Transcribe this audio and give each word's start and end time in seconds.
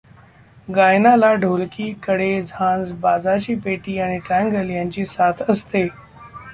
गायनाला 0.67 1.33
ढोलकी, 1.33 1.91
कडे, 2.03 2.41
झांज, 2.41 2.93
बाजाची 2.93 3.55
पेटी 3.55 3.99
आणि 3.99 4.17
ट्रँगल 4.17 4.69
यांची 4.69 5.05
साथ 5.05 5.43
असते. 5.49 5.87